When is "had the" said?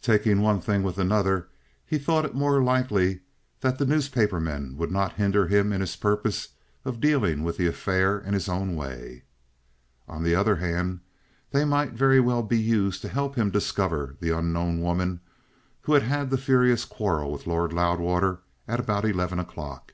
16.04-16.38